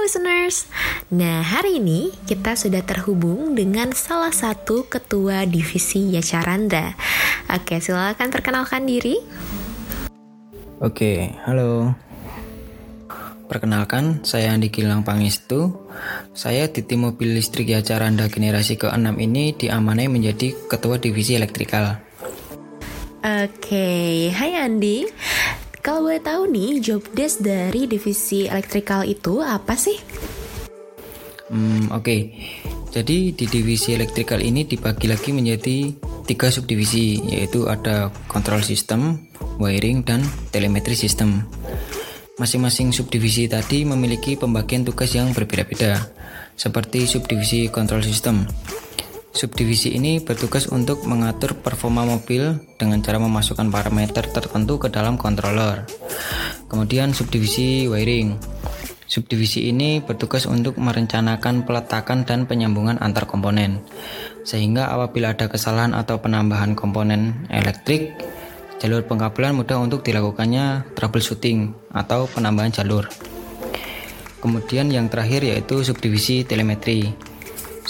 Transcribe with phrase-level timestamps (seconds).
[0.00, 0.66] listeners.
[1.12, 6.96] Nah, hari ini kita sudah terhubung dengan salah satu ketua divisi Yacaranda.
[7.52, 9.20] Oke, silakan perkenalkan diri.
[10.80, 11.92] Oke, halo.
[13.50, 15.74] Perkenalkan, saya Andi Gilang Pangestu.
[16.32, 21.98] Saya di tim mobil listrik Yacaranda generasi ke-6 ini diamanai menjadi ketua divisi elektrikal.
[23.20, 25.04] Oke, hai Andi.
[25.80, 29.96] Kalau boleh tahu nih, job desk dari divisi elektrikal itu apa sih?
[31.48, 32.04] Hmm, oke.
[32.04, 32.20] Okay.
[32.90, 35.94] Jadi di divisi elektrikal ini dibagi lagi menjadi
[36.28, 39.24] tiga subdivisi, yaitu ada control system,
[39.56, 40.20] wiring, dan
[40.52, 41.48] telemetri system.
[42.36, 45.96] Masing-masing subdivisi tadi memiliki pembagian tugas yang berbeda-beda,
[46.60, 48.44] seperti subdivisi control system.
[49.30, 55.86] Subdivisi ini bertugas untuk mengatur performa mobil dengan cara memasukkan parameter tertentu ke dalam controller.
[56.66, 58.34] Kemudian subdivisi wiring.
[59.06, 63.82] Subdivisi ini bertugas untuk merencanakan peletakan dan penyambungan antar komponen.
[64.42, 68.14] Sehingga apabila ada kesalahan atau penambahan komponen elektrik,
[68.82, 73.06] jalur pengkabelan mudah untuk dilakukannya troubleshooting atau penambahan jalur.
[74.42, 77.29] Kemudian yang terakhir yaitu subdivisi telemetri.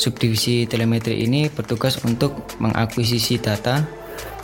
[0.00, 3.84] Subdivisi telemetri ini bertugas untuk mengakuisisi data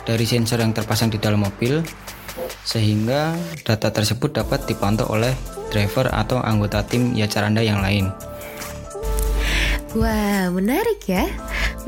[0.05, 1.81] dari sensor yang terpasang di dalam mobil
[2.61, 3.33] sehingga
[3.65, 5.33] data tersebut dapat dipantau oleh
[5.73, 8.13] driver atau anggota tim Yacaranda yang lain.
[9.97, 11.25] Wah, menarik ya.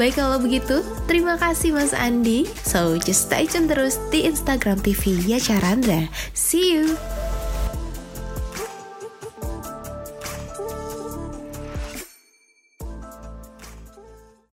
[0.01, 2.49] Baik kalau begitu, terima kasih Mas Andi.
[2.65, 6.09] So, just stay tune terus di Instagram TV Yacaranda.
[6.33, 6.97] See you!